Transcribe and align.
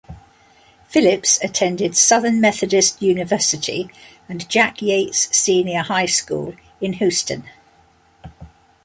Phillips 0.87 1.39
attended 1.43 1.95
Southern 1.95 2.41
Methodist 2.41 2.99
University 3.03 3.87
and 4.27 4.49
Jack 4.49 4.81
Yates 4.81 5.29
Senior 5.37 5.83
High 5.83 6.07
School 6.07 6.55
in 6.81 6.93
Houston. 6.93 7.43